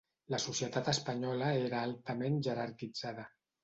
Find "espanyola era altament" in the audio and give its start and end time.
0.93-2.43